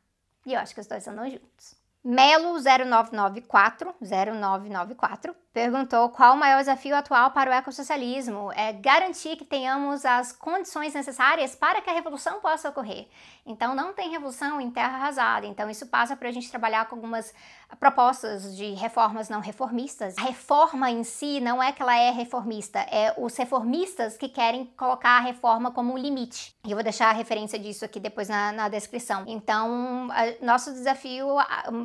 E 0.46 0.52
eu 0.52 0.60
acho 0.60 0.76
que 0.76 0.82
os 0.82 0.88
dois 0.88 1.08
andam 1.08 1.30
juntos. 1.30 1.79
Melo 2.04 2.58
0994, 2.60 3.94
0994 4.02 5.36
perguntou 5.52 6.10
qual 6.10 6.36
o 6.36 6.38
maior 6.38 6.60
desafio 6.60 6.96
atual 6.96 7.32
para 7.32 7.52
o 7.52 7.54
ecossocialismo. 7.54 8.52
É 8.54 8.72
garantir 8.72 9.36
que 9.36 9.44
tenhamos 9.44 10.06
as 10.06 10.32
condições 10.32 10.94
necessárias 10.94 11.56
para 11.56 11.82
que 11.82 11.90
a 11.90 11.94
revolução 11.94 12.40
possa 12.40 12.70
ocorrer. 12.70 13.08
Então, 13.50 13.74
não 13.74 13.94
tem 13.94 14.12
revolução 14.12 14.62
em 14.62 14.70
terra 14.70 14.96
arrasada. 14.96 15.48
Então, 15.48 15.72
isso 15.72 15.88
passa 15.88 16.16
para 16.16 16.30
a 16.30 16.32
gente 16.32 16.52
trabalhar 16.52 16.86
com 16.86 16.96
algumas 16.96 17.34
propostas 17.80 18.56
de 18.56 18.74
reformas 18.76 19.28
não 19.28 19.40
reformistas. 19.40 20.16
A 20.20 20.22
reforma 20.22 20.90
em 20.92 21.04
si 21.04 21.40
não 21.40 21.62
é 21.62 21.72
que 21.72 21.82
ela 21.82 21.98
é 21.98 22.12
reformista, 22.12 22.80
é 22.80 23.14
os 23.18 23.36
reformistas 23.36 24.18
que 24.18 24.30
querem 24.30 24.66
colocar 24.78 25.18
a 25.18 25.20
reforma 25.20 25.72
como 25.72 25.94
um 25.94 25.98
limite. 25.98 26.56
Eu 26.64 26.76
vou 26.76 26.84
deixar 26.84 27.10
a 27.10 27.14
referência 27.14 27.58
disso 27.58 27.84
aqui 27.84 28.00
depois 28.00 28.30
na, 28.30 28.52
na 28.52 28.70
descrição. 28.70 29.24
Então, 29.26 30.10
a, 30.12 30.46
nosso 30.46 30.72
desafio 30.72 31.28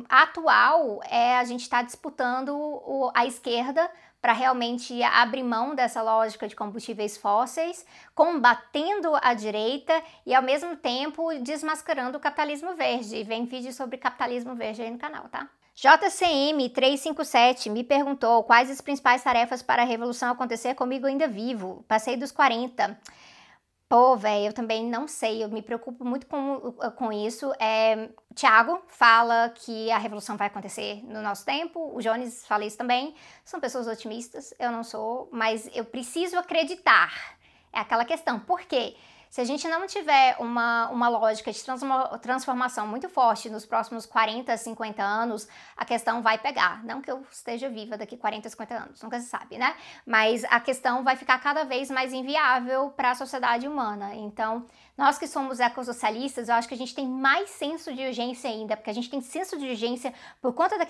atual 0.07 1.01
é 1.09 1.37
a 1.37 1.43
gente 1.45 1.61
estar 1.61 1.77
tá 1.77 1.83
disputando 1.83 2.49
o, 2.49 3.11
a 3.15 3.25
esquerda 3.25 3.89
para 4.25 4.33
realmente 4.33 5.03
abrir 5.03 5.43
mão 5.43 5.75
dessa 5.75 6.01
lógica 6.01 6.47
de 6.47 6.55
combustíveis 6.55 7.15
fósseis, 7.15 7.85
combatendo 8.15 9.11
a 9.21 9.35
direita 9.35 10.01
e 10.25 10.33
ao 10.33 10.41
mesmo 10.41 10.75
tempo 10.75 11.29
desmascarando 11.41 12.17
o 12.17 12.19
capitalismo 12.19 12.73
verde. 12.73 13.23
Vem 13.23 13.45
vídeo 13.45 13.71
sobre 13.71 13.97
capitalismo 13.97 14.55
verde 14.55 14.81
aí 14.81 14.89
no 14.89 14.97
canal, 14.97 15.25
tá? 15.29 15.47
JCM 15.75 16.69
357 16.69 17.69
me 17.69 17.83
perguntou 17.83 18.43
quais 18.45 18.71
as 18.71 18.81
principais 18.81 19.21
tarefas 19.21 19.61
para 19.61 19.83
a 19.83 19.85
revolução 19.85 20.31
acontecer 20.31 20.73
comigo 20.73 21.05
ainda 21.05 21.27
vivo. 21.27 21.85
Passei 21.87 22.17
dos 22.17 22.31
40. 22.31 22.97
Pô, 23.87 24.17
velho, 24.17 24.47
eu 24.47 24.53
também 24.53 24.83
não 24.83 25.07
sei, 25.07 25.43
eu 25.43 25.49
me 25.49 25.61
preocupo 25.61 26.03
muito 26.03 26.25
com, 26.25 26.71
com 26.95 27.13
isso. 27.13 27.51
É, 27.59 28.09
Tiago 28.33 28.81
fala 28.87 29.49
que 29.49 29.91
a 29.91 29.99
revolução 29.99 30.35
vai 30.35 30.47
acontecer 30.47 31.03
no 31.05 31.21
nosso 31.21 31.45
tempo, 31.45 31.95
o 31.95 32.01
Jones 32.01 32.45
fala 32.47 32.65
isso 32.65 32.77
também. 32.77 33.13
São 33.43 33.59
pessoas 33.59 33.87
otimistas, 33.87 34.53
eu 34.59 34.71
não 34.71 34.83
sou, 34.83 35.29
mas 35.31 35.69
eu 35.73 35.85
preciso 35.85 36.37
acreditar. 36.37 37.37
É 37.71 37.79
aquela 37.79 38.05
questão, 38.05 38.39
por 38.39 38.61
quê? 38.61 38.95
Se 39.35 39.41
a 39.41 39.43
gente 39.43 39.67
não 39.67 39.85
tiver 39.85 40.37
uma, 40.39 40.87
uma 40.87 41.09
lógica 41.09 41.51
de 41.51 41.61
transformação 42.21 42.87
muito 42.87 43.09
forte 43.09 43.49
nos 43.49 43.65
próximos 43.65 44.05
40, 44.05 44.55
50 44.55 45.03
anos, 45.03 45.45
a 45.75 45.83
questão 45.83 46.21
vai 46.21 46.37
pegar. 46.37 46.81
Não 46.85 47.01
que 47.01 47.11
eu 47.11 47.21
esteja 47.29 47.67
viva 47.67 47.97
daqui 47.97 48.15
40, 48.15 48.47
50 48.47 48.73
anos, 48.73 49.01
nunca 49.01 49.19
se 49.19 49.27
sabe, 49.27 49.57
né? 49.57 49.75
Mas 50.05 50.45
a 50.45 50.61
questão 50.61 51.03
vai 51.03 51.17
ficar 51.17 51.37
cada 51.39 51.65
vez 51.65 51.91
mais 51.91 52.13
inviável 52.13 52.91
para 52.91 53.11
a 53.11 53.15
sociedade 53.15 53.67
humana. 53.67 54.15
Então, 54.15 54.65
Nós 54.97 55.17
que 55.17 55.27
somos 55.27 55.59
ecossocialistas, 55.59 56.47
eu 56.47 56.55
acho 56.55 56.69
que 56.69 56.73
a 56.73 56.77
gente 56.77 56.95
tem 56.95 57.05
mais 57.05 57.49
senso 57.49 57.93
de 57.93 58.01
urgência 58.05 58.49
ainda, 58.49 58.77
porque 58.77 58.89
a 58.89 58.93
gente 58.93 59.09
tem 59.09 59.19
senso 59.19 59.57
de 59.57 59.67
urgência 59.67 60.13
por 60.41 60.53
conta 60.53 60.77
da 60.77 60.85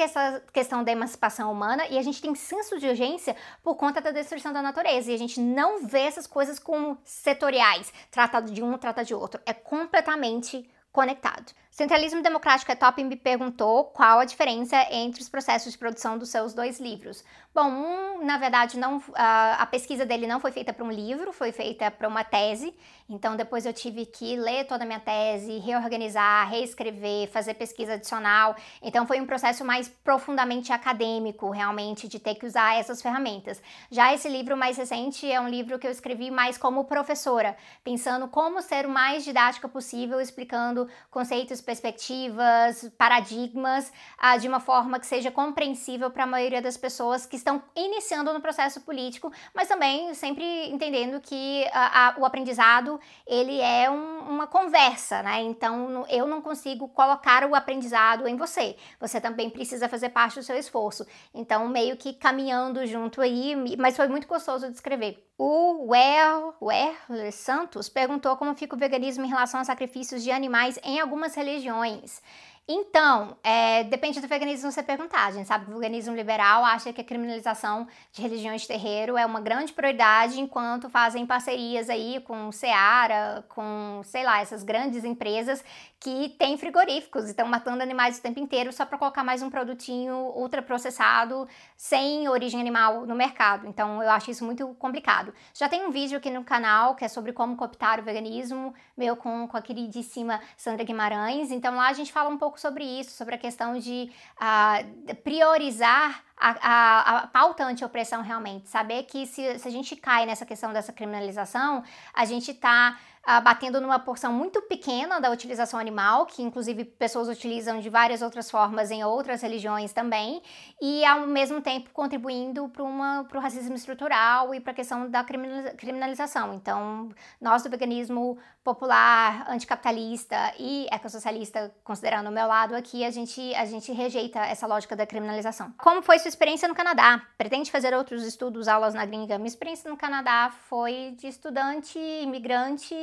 questão 0.53 0.83
da 0.83 0.91
emancipação 0.91 1.51
humana 1.51 1.87
e 1.87 1.97
a 1.97 2.03
gente 2.03 2.21
tem 2.21 2.35
senso 2.35 2.77
de 2.77 2.87
urgência 2.87 3.35
por 3.63 3.75
conta 3.75 3.99
da 3.99 4.11
destruição 4.11 4.53
da 4.53 4.61
natureza. 4.61 5.11
E 5.11 5.15
a 5.15 5.17
gente 5.17 5.39
não 5.39 5.87
vê 5.87 6.01
essas 6.01 6.27
coisas 6.27 6.59
como 6.59 6.97
setoriais, 7.03 7.91
tratado 8.11 8.51
de 8.51 8.61
um, 8.61 8.77
trata 8.77 9.03
de 9.03 9.15
outro. 9.15 9.41
É 9.43 9.53
completamente 9.53 10.69
conectado. 10.91 11.51
Centralismo 11.75 12.21
Democrático 12.21 12.71
é 12.71 12.75
Top 12.75 13.03
me 13.03 13.17
perguntou 13.17 13.83
qual 13.83 14.19
a 14.19 14.23
diferença 14.23 14.77
entre 14.91 15.21
os 15.21 15.27
processos 15.27 15.73
de 15.73 15.77
produção 15.77 16.17
dos 16.17 16.29
seus 16.29 16.53
dois 16.53 16.79
livros. 16.79 17.21
Bom, 17.53 17.69
um, 17.69 18.25
na 18.25 18.37
verdade, 18.37 18.79
não, 18.79 19.03
a, 19.13 19.61
a 19.61 19.65
pesquisa 19.65 20.05
dele 20.05 20.25
não 20.25 20.39
foi 20.39 20.53
feita 20.53 20.71
para 20.71 20.85
um 20.85 20.91
livro, 20.91 21.33
foi 21.33 21.51
feita 21.51 21.91
para 21.91 22.07
uma 22.07 22.23
tese. 22.23 22.73
Então, 23.09 23.35
depois 23.35 23.65
eu 23.65 23.73
tive 23.73 24.05
que 24.05 24.35
ler 24.35 24.65
toda 24.65 24.83
a 24.83 24.87
minha 24.87 24.99
tese, 24.99 25.57
reorganizar, 25.59 26.49
reescrever, 26.49 27.29
fazer 27.29 27.53
pesquisa 27.53 27.93
adicional. 27.93 28.55
Então, 28.81 29.05
foi 29.05 29.21
um 29.21 29.25
processo 29.25 29.63
mais 29.63 29.87
profundamente 29.87 30.73
acadêmico, 30.73 31.49
realmente, 31.49 32.07
de 32.07 32.19
ter 32.19 32.35
que 32.35 32.45
usar 32.45 32.77
essas 32.77 33.01
ferramentas. 33.01 33.61
Já 33.91 34.13
esse 34.13 34.27
livro 34.27 34.57
mais 34.57 34.77
recente 34.77 35.29
é 35.29 35.39
um 35.39 35.47
livro 35.47 35.77
que 35.77 35.85
eu 35.85 35.91
escrevi 35.91 36.31
mais 36.31 36.57
como 36.57 36.85
professora, 36.85 37.55
pensando 37.83 38.27
como 38.27 38.61
ser 38.61 38.85
o 38.85 38.89
mais 38.89 39.23
didática 39.23 39.69
possível, 39.69 40.19
explicando 40.19 40.89
conceitos 41.11 41.61
perspectivas, 41.65 42.89
paradigmas, 42.97 43.91
ah, 44.17 44.37
de 44.37 44.47
uma 44.47 44.59
forma 44.59 44.99
que 44.99 45.05
seja 45.07 45.31
compreensível 45.31 46.09
para 46.11 46.23
a 46.23 46.27
maioria 46.27 46.61
das 46.61 46.77
pessoas 46.77 47.25
que 47.25 47.35
estão 47.35 47.61
iniciando 47.75 48.31
no 48.31 48.39
processo 48.39 48.81
político, 48.81 49.31
mas 49.53 49.67
também 49.67 50.13
sempre 50.13 50.69
entendendo 50.69 51.19
que 51.19 51.65
ah, 51.73 52.15
o 52.17 52.25
aprendizado 52.25 52.99
ele 53.25 53.59
é 53.59 53.89
um, 53.89 54.19
uma 54.29 54.47
conversa, 54.47 55.23
né? 55.23 55.41
Então 55.41 56.05
eu 56.07 56.27
não 56.27 56.41
consigo 56.41 56.87
colocar 56.87 57.43
o 57.45 57.55
aprendizado 57.55 58.27
em 58.27 58.37
você. 58.37 58.75
Você 58.99 59.19
também 59.19 59.49
precisa 59.49 59.89
fazer 59.89 60.09
parte 60.09 60.35
do 60.39 60.43
seu 60.43 60.57
esforço. 60.57 61.05
Então 61.33 61.67
meio 61.67 61.97
que 61.97 62.13
caminhando 62.13 62.85
junto 62.85 63.19
aí, 63.21 63.55
mas 63.77 63.95
foi 63.97 64.07
muito 64.07 64.27
gostoso 64.27 64.67
de 64.67 64.75
escrever. 64.75 65.25
O 65.37 65.89
Werler 65.89 67.33
Santos 67.33 67.89
perguntou 67.89 68.37
como 68.37 68.55
fica 68.55 68.73
o 68.73 68.79
veganismo 68.79 69.25
em 69.25 69.29
relação 69.29 69.59
a 69.59 69.65
sacrifícios 69.65 70.23
de 70.23 70.31
animais 70.31 70.79
em 70.81 70.99
algumas 70.99 71.35
religiões 71.35 71.54
regiões. 71.55 72.21
Então, 72.67 73.37
é, 73.43 73.83
depende 73.83 74.19
do 74.19 74.27
veganismo 74.27 74.71
você 74.71 74.81
perguntar. 74.81 75.27
A 75.27 75.31
gente 75.31 75.47
sabe 75.47 75.65
que 75.65 75.71
o 75.71 75.75
veganismo 75.75 76.15
liberal 76.15 76.65
acha 76.65 76.91
que 76.91 76.99
a 76.99 77.03
criminalização 77.03 77.87
de 78.11 78.23
religiões 78.23 78.61
de 78.61 78.67
terreiro 78.67 79.15
é 79.15 79.23
uma 79.23 79.39
grande 79.39 79.71
prioridade, 79.71 80.41
enquanto 80.41 80.89
fazem 80.89 81.27
parcerias 81.27 81.91
aí 81.91 82.19
com 82.21 82.51
Seara, 82.51 83.45
com, 83.49 84.01
sei 84.03 84.23
lá, 84.23 84.41
essas 84.41 84.63
grandes 84.63 85.03
empresas 85.03 85.63
que 85.99 86.29
têm 86.39 86.57
frigoríficos 86.57 87.25
e 87.25 87.31
estão 87.31 87.47
matando 87.47 87.83
animais 87.83 88.17
o 88.17 88.21
tempo 88.21 88.39
inteiro 88.39 88.73
só 88.73 88.83
para 88.83 88.97
colocar 88.97 89.23
mais 89.23 89.43
um 89.43 89.49
produtinho 89.49 90.15
ultraprocessado 90.35 91.47
sem 91.77 92.27
origem 92.27 92.59
animal 92.59 93.05
no 93.05 93.15
mercado. 93.15 93.67
Então, 93.67 94.01
eu 94.01 94.09
acho 94.09 94.31
isso 94.31 94.43
muito 94.43 94.73
complicado. 94.79 95.33
Já 95.53 95.69
tem 95.69 95.85
um 95.85 95.91
vídeo 95.91 96.17
aqui 96.17 96.31
no 96.31 96.43
canal 96.43 96.95
que 96.95 97.05
é 97.05 97.07
sobre 97.07 97.31
como 97.31 97.55
cooptar 97.55 97.99
o 97.99 98.03
veganismo, 98.03 98.73
meu 98.97 99.15
com, 99.15 99.47
com 99.47 99.55
a 99.55 99.61
queridíssima 99.61 100.41
Sandra 100.57 100.83
Guimarães. 100.83 101.51
Então, 101.51 101.75
lá 101.75 101.89
a 101.89 101.93
gente 101.93 102.11
fala 102.11 102.29
um 102.29 102.37
pouco 102.37 102.54
pouco 102.55 102.59
sobre 102.59 102.83
isso, 102.83 103.11
sobre 103.11 103.35
a 103.35 103.37
questão 103.37 103.77
de 103.77 104.09
uh, 104.39 105.15
priorizar 105.17 106.23
a, 106.37 107.17
a, 107.17 107.27
pauta 107.27 107.63
anti-opressão 107.63 108.21
realmente. 108.21 108.69
Saber 108.69 109.03
que 109.03 109.25
se, 109.25 109.59
se 109.59 109.67
a 109.67 109.71
gente 109.71 109.95
cai 109.95 110.25
nessa 110.25 110.45
questão 110.45 110.73
dessa 110.73 110.91
criminalização, 110.91 111.83
a 112.13 112.25
gente 112.25 112.51
está 112.51 112.97
uh, 113.25 113.41
batendo 113.41 113.81
numa 113.81 113.99
porção 113.99 114.31
muito 114.31 114.61
pequena 114.63 115.19
da 115.19 115.29
utilização 115.31 115.79
animal, 115.79 116.25
que 116.25 116.41
inclusive 116.41 116.85
pessoas 116.85 117.27
utilizam 117.27 117.79
de 117.79 117.89
várias 117.89 118.21
outras 118.21 118.49
formas 118.49 118.91
em 118.91 119.03
outras 119.03 119.41
religiões 119.41 119.91
também, 119.91 120.41
e 120.81 121.03
ao 121.05 121.25
mesmo 121.27 121.61
tempo 121.61 121.89
contribuindo 121.91 122.69
para 122.69 122.83
o 122.83 123.41
racismo 123.41 123.75
estrutural 123.75 124.53
e 124.53 124.59
para 124.59 124.71
a 124.71 124.75
questão 124.75 125.09
da 125.09 125.23
criminalização. 125.23 126.53
Então, 126.53 127.09
nós 127.41 127.63
do 127.63 127.69
veganismo 127.69 128.37
popular, 128.63 129.45
anticapitalista 129.47 130.53
e 130.57 130.87
ecossocialista, 130.91 131.73
considerando 131.83 132.29
o 132.29 132.31
meu 132.31 132.47
lado 132.47 132.75
aqui, 132.75 133.05
a 133.05 133.11
gente, 133.11 133.53
a 133.53 133.65
gente 133.65 133.91
rejeita 133.91 134.39
essa 134.39 134.65
lógica 134.65 134.95
da 134.95 135.05
criminalização. 135.05 135.71
Como 135.77 136.01
foi 136.01 136.17
sua 136.25 136.29
experiência 136.29 136.67
no 136.67 136.73
Canadá? 136.73 137.21
Pretende 137.37 137.69
fazer 137.69 137.93
outros 137.93 138.23
estudos, 138.23 138.67
aulas 138.67 138.95
na 138.95 139.05
gringa? 139.05 139.37
Minha 139.37 139.47
experiência 139.47 139.91
no 139.91 139.95
Canadá 139.95 140.51
foi 140.67 141.13
de 141.19 141.27
estudante, 141.27 141.99
imigrante 141.99 142.95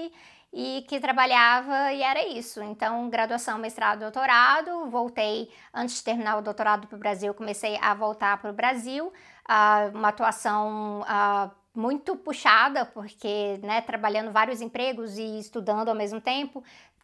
e 0.52 0.84
que 0.88 0.98
trabalhava 0.98 1.92
e 1.92 2.02
era 2.02 2.26
isso. 2.26 2.60
Então, 2.64 3.08
graduação, 3.08 3.58
mestrado, 3.58 4.00
doutorado, 4.00 4.90
voltei 4.90 5.48
antes 5.72 5.94
de 5.94 6.02
terminar 6.02 6.36
o 6.36 6.42
doutorado 6.42 6.88
para 6.88 6.96
o 6.96 6.98
Brasil, 6.98 7.32
comecei 7.32 7.78
a 7.80 7.94
voltar 7.94 8.38
para 8.38 8.50
o 8.50 8.52
Brasil, 8.52 9.06
uh, 9.06 9.96
uma 9.96 10.08
atuação 10.08 11.02
uh, 11.02 11.50
muito 11.72 12.16
puxada, 12.16 12.84
porque, 12.84 13.60
né, 13.62 13.82
trabalhando 13.82 14.32
vários 14.32 14.60
empregos 14.60 15.16
e 15.16 15.38
estudando 15.38 15.88
ao 15.90 15.94
mesmo 15.94 16.20
tempo, 16.20 16.62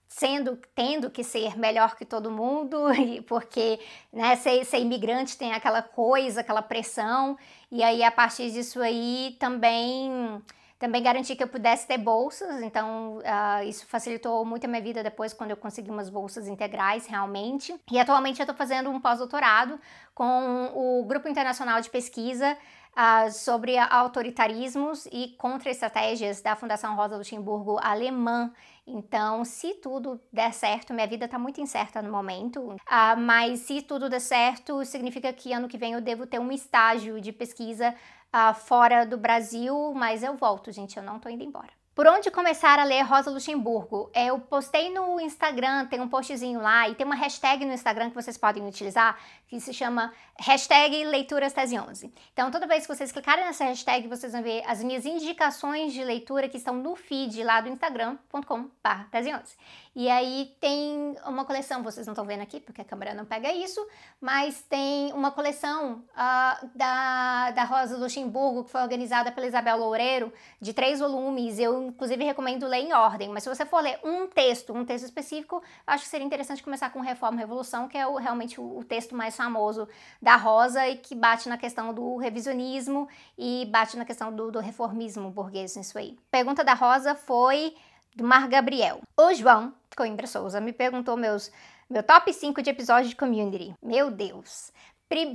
sendo 0.08 0.58
tendo 0.74 1.10
que 1.10 1.22
ser 1.22 1.56
melhor 1.58 1.94
que 1.94 2.04
todo 2.04 2.30
mundo, 2.30 2.78
porque 3.28 3.78
né, 4.12 4.34
ser, 4.36 4.64
ser 4.64 4.78
imigrante 4.78 5.36
tem 5.36 5.52
aquela 5.52 5.82
coisa, 5.82 6.40
aquela 6.40 6.62
pressão, 6.62 7.36
e 7.70 7.82
aí 7.82 8.02
a 8.02 8.10
partir 8.10 8.50
disso 8.50 8.80
aí 8.80 9.36
também 9.38 10.42
também 10.78 11.02
garanti 11.02 11.34
que 11.34 11.42
eu 11.42 11.48
pudesse 11.48 11.88
ter 11.88 11.98
bolsas, 11.98 12.62
então 12.62 13.18
uh, 13.18 13.64
isso 13.68 13.84
facilitou 13.86 14.44
muito 14.44 14.64
a 14.64 14.68
minha 14.68 14.80
vida 14.80 15.02
depois 15.02 15.32
quando 15.32 15.50
eu 15.50 15.56
consegui 15.56 15.90
umas 15.90 16.08
bolsas 16.08 16.46
integrais 16.46 17.04
realmente. 17.04 17.74
E 17.90 17.98
atualmente 17.98 18.38
eu 18.38 18.44
estou 18.44 18.54
fazendo 18.54 18.88
um 18.88 19.00
pós-doutorado 19.00 19.80
com 20.14 20.70
o 20.74 21.04
Grupo 21.04 21.28
Internacional 21.28 21.80
de 21.80 21.90
Pesquisa 21.90 22.56
uh, 22.96 23.30
sobre 23.30 23.76
autoritarismos 23.78 25.06
e 25.12 25.34
contra-estratégias 25.38 26.40
da 26.40 26.56
Fundação 26.56 26.96
Rosa 26.96 27.16
Luxemburgo 27.16 27.78
alemã. 27.82 28.52
Então, 28.86 29.44
se 29.44 29.74
tudo 29.74 30.20
der 30.32 30.52
certo, 30.52 30.94
minha 30.94 31.06
vida 31.06 31.26
está 31.26 31.38
muito 31.38 31.60
incerta 31.60 32.00
no 32.00 32.10
momento, 32.10 32.60
uh, 32.60 33.16
mas 33.18 33.60
se 33.60 33.82
tudo 33.82 34.08
der 34.08 34.20
certo, 34.20 34.84
significa 34.84 35.32
que 35.32 35.52
ano 35.52 35.68
que 35.68 35.78
vem 35.78 35.92
eu 35.92 36.00
devo 36.00 36.26
ter 36.26 36.38
um 36.38 36.50
estágio 36.50 37.20
de 37.20 37.32
pesquisa 37.32 37.94
uh, 38.34 38.54
fora 38.54 39.04
do 39.04 39.18
Brasil, 39.18 39.92
mas 39.94 40.22
eu 40.22 40.36
volto, 40.36 40.72
gente, 40.72 40.96
eu 40.96 41.02
não 41.02 41.18
tô 41.18 41.28
indo 41.28 41.44
embora. 41.44 41.77
Por 41.98 42.06
onde 42.06 42.30
começar 42.30 42.78
a 42.78 42.84
ler 42.84 43.02
Rosa 43.02 43.28
Luxemburgo? 43.28 44.08
É, 44.14 44.26
eu 44.26 44.38
postei 44.38 44.88
no 44.88 45.18
Instagram, 45.18 45.84
tem 45.86 46.00
um 46.00 46.08
postzinho 46.08 46.60
lá 46.60 46.88
e 46.88 46.94
tem 46.94 47.04
uma 47.04 47.16
hashtag 47.16 47.64
no 47.64 47.72
Instagram 47.72 48.10
que 48.10 48.14
vocês 48.14 48.38
podem 48.38 48.64
utilizar 48.64 49.18
que 49.48 49.58
se 49.58 49.74
chama 49.74 50.12
hashtag 50.38 51.02
Leituras 51.02 51.52
Tese 51.52 51.76
11. 51.76 52.14
Então, 52.32 52.52
toda 52.52 52.68
vez 52.68 52.86
que 52.86 52.94
vocês 52.94 53.10
clicarem 53.10 53.44
nessa 53.44 53.64
hashtag, 53.64 54.06
vocês 54.06 54.32
vão 54.32 54.44
ver 54.44 54.62
as 54.64 54.80
minhas 54.84 55.04
indicações 55.04 55.92
de 55.92 56.04
leitura 56.04 56.48
que 56.48 56.58
estão 56.58 56.74
no 56.74 56.94
feed 56.94 57.42
lá 57.42 57.60
do 57.60 57.68
instagram.com.br 57.68 59.04
Tese 59.10 59.34
11. 59.34 59.56
E 59.98 60.08
aí 60.08 60.54
tem 60.60 61.16
uma 61.26 61.44
coleção, 61.44 61.82
vocês 61.82 62.06
não 62.06 62.12
estão 62.12 62.24
vendo 62.24 62.40
aqui 62.40 62.60
porque 62.60 62.80
a 62.80 62.84
câmera 62.84 63.14
não 63.14 63.24
pega 63.24 63.52
isso, 63.52 63.84
mas 64.20 64.62
tem 64.62 65.12
uma 65.12 65.32
coleção 65.32 66.04
uh, 66.12 66.68
da, 66.72 67.50
da 67.50 67.64
Rosa 67.64 67.96
Luxemburgo 67.96 68.62
que 68.62 68.70
foi 68.70 68.80
organizada 68.80 69.32
pela 69.32 69.48
Isabel 69.48 69.76
Loureiro, 69.76 70.32
de 70.60 70.72
três 70.72 71.00
volumes. 71.00 71.58
Eu, 71.58 71.88
inclusive, 71.88 72.22
recomendo 72.22 72.64
ler 72.68 72.78
em 72.78 72.92
ordem, 72.92 73.28
mas 73.30 73.42
se 73.42 73.48
você 73.48 73.66
for 73.66 73.80
ler 73.80 73.98
um 74.04 74.28
texto, 74.28 74.72
um 74.72 74.84
texto 74.84 75.06
específico, 75.06 75.60
acho 75.84 76.04
que 76.04 76.10
seria 76.10 76.24
interessante 76.24 76.62
começar 76.62 76.90
com 76.90 77.00
Reforma 77.00 77.36
Revolução, 77.36 77.88
que 77.88 77.98
é 77.98 78.06
o, 78.06 78.14
realmente 78.14 78.60
o, 78.60 78.78
o 78.78 78.84
texto 78.84 79.16
mais 79.16 79.36
famoso 79.36 79.88
da 80.22 80.36
Rosa 80.36 80.86
e 80.86 80.96
que 80.96 81.16
bate 81.16 81.48
na 81.48 81.58
questão 81.58 81.92
do 81.92 82.18
revisionismo 82.18 83.08
e 83.36 83.66
bate 83.66 83.96
na 83.96 84.04
questão 84.04 84.32
do, 84.32 84.52
do 84.52 84.60
reformismo 84.60 85.28
burguês 85.28 85.74
nisso 85.74 85.98
aí. 85.98 86.16
Pergunta 86.30 86.62
da 86.62 86.74
Rosa 86.74 87.16
foi 87.16 87.74
do 88.18 88.24
Mar 88.24 88.48
Gabriel. 88.48 89.00
O 89.16 89.32
João 89.32 89.72
Coimbra 89.96 90.26
Souza 90.26 90.60
me 90.60 90.72
perguntou 90.72 91.16
meus, 91.16 91.52
meu 91.88 92.02
top 92.02 92.32
5 92.32 92.60
de 92.60 92.70
episódios 92.70 93.10
de 93.10 93.16
Community. 93.16 93.76
Meu 93.80 94.10
Deus! 94.10 94.72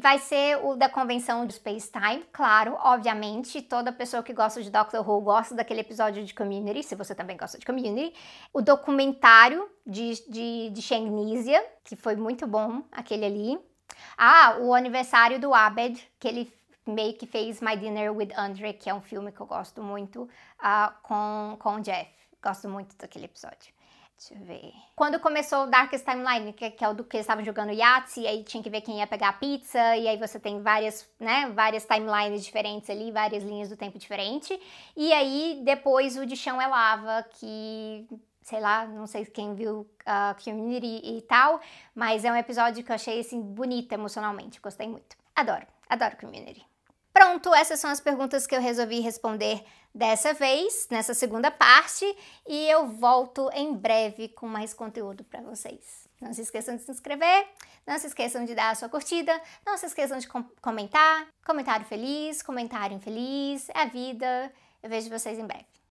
Vai 0.02 0.20
ser 0.20 0.58
o 0.64 0.76
da 0.76 0.88
convenção 0.88 1.48
do 1.48 1.54
Space 1.54 1.90
Time, 1.90 2.24
claro, 2.32 2.78
obviamente. 2.82 3.62
Toda 3.62 3.92
pessoa 3.92 4.22
que 4.22 4.34
gosta 4.34 4.62
de 4.62 4.70
Doctor 4.70 5.10
Who 5.10 5.22
gosta 5.22 5.56
daquele 5.56 5.80
episódio 5.80 6.24
de 6.26 6.34
Community, 6.34 6.84
se 6.84 6.94
você 6.94 7.16
também 7.16 7.38
gosta 7.38 7.58
de 7.58 7.66
Community. 7.66 8.14
O 8.54 8.62
documentário 8.62 9.68
de, 9.88 10.22
de, 10.30 10.70
de 10.70 10.82
que 11.86 11.96
foi 11.96 12.18
muito 12.18 12.46
bom, 12.46 12.84
aquele 12.92 13.26
ali. 13.26 13.60
Ah, 14.18 14.58
o 14.60 14.76
aniversário 14.76 15.40
do 15.40 15.54
Abed, 15.54 16.06
que 16.20 16.28
ele 16.28 16.54
meio 16.86 17.14
que 17.14 17.26
fez 17.26 17.62
My 17.62 17.78
Dinner 17.78 18.14
with 18.16 18.30
Andre, 18.38 18.74
que 18.74 18.90
é 18.90 18.94
um 18.94 19.02
filme 19.02 19.32
que 19.32 19.40
eu 19.40 19.46
gosto 19.46 19.82
muito, 19.82 20.24
uh, 20.24 20.94
com, 21.02 21.56
com 21.60 21.76
o 21.76 21.82
Jeff. 21.82 22.23
Gosto 22.44 22.68
muito 22.68 22.98
daquele 22.98 23.26
episódio. 23.26 23.74
Deixa 24.18 24.36
eu 24.36 24.46
ver. 24.46 24.74
Quando 24.96 25.20
começou 25.20 25.64
o 25.64 25.68
Darkest 25.68 26.06
Timeline, 26.06 26.54
que, 26.54 26.70
que 26.72 26.84
é 26.84 26.90
o 26.90 26.94
do 26.94 27.04
que 27.04 27.18
eles 27.18 27.26
estavam 27.26 27.44
jogando 27.44 27.72
Yahtzee, 27.72 28.24
e 28.24 28.28
aí 28.28 28.44
tinha 28.44 28.62
que 28.62 28.70
ver 28.70 28.82
quem 28.82 29.00
ia 29.00 29.08
pegar 29.08 29.30
a 29.30 29.34
pizza, 29.34 29.98
e 29.98 30.08
aí 30.08 30.18
você 30.18 30.40
tem 30.40 30.62
várias, 30.62 31.10
né, 31.20 31.50
várias 31.54 31.86
timelines 31.86 32.44
diferentes 32.44 32.90
ali, 32.90 33.12
várias 33.12 33.44
linhas 33.44 33.70
do 33.70 33.78
tempo 33.78 33.98
diferente. 33.98 34.60
E 34.96 35.12
aí 35.14 35.62
depois 35.64 36.18
o 36.18 36.26
de 36.26 36.36
chão 36.36 36.62
é 36.62 36.68
lava, 36.68 37.24
que 37.40 38.08
sei 38.42 38.60
lá, 38.60 38.86
não 38.86 39.08
sei 39.08 39.26
quem 39.26 39.56
viu 39.56 39.90
a 40.06 40.36
uh, 40.38 40.44
Community 40.44 41.02
e 41.04 41.22
tal, 41.22 41.62
mas 41.96 42.26
é 42.26 42.32
um 42.32 42.36
episódio 42.36 42.84
que 42.84 42.92
eu 42.92 42.96
achei 42.96 43.20
assim 43.20 43.42
bonito 43.42 43.94
emocionalmente, 43.94 44.60
gostei 44.60 44.88
muito. 44.88 45.16
Adoro, 45.34 45.66
adoro 45.90 46.18
Community. 46.18 46.73
Pronto, 47.14 47.54
essas 47.54 47.80
são 47.80 47.92
as 47.92 48.02
perguntas 48.02 48.48
que 48.48 48.56
eu 48.56 48.60
resolvi 48.60 49.00
responder 49.00 49.64
dessa 49.94 50.34
vez, 50.34 50.88
nessa 50.90 51.14
segunda 51.14 51.52
parte, 51.52 52.06
e 52.48 52.68
eu 52.68 52.88
volto 52.88 53.52
em 53.54 53.72
breve 53.76 54.30
com 54.30 54.48
mais 54.48 54.74
conteúdo 54.74 55.24
para 55.24 55.42
vocês. 55.42 56.10
Não 56.20 56.34
se 56.34 56.42
esqueçam 56.42 56.76
de 56.76 56.82
se 56.82 56.92
inscrever, 56.92 57.48
não 57.86 58.00
se 58.00 58.08
esqueçam 58.08 58.46
de 58.46 58.56
dar 58.56 58.72
a 58.72 58.76
sua 58.76 58.90
curtida, 58.90 59.40
não 59.64 59.78
se 59.78 59.86
esqueçam 59.86 60.18
de 60.18 60.28
com 60.28 60.44
comentar, 60.60 61.28
comentário 61.46 61.86
feliz, 61.86 62.42
comentário 62.42 62.96
infeliz, 62.96 63.70
é 63.70 63.82
a 63.82 63.86
vida. 63.86 64.52
Eu 64.82 64.90
vejo 64.90 65.10
vocês 65.10 65.38
em 65.38 65.46
breve. 65.46 65.83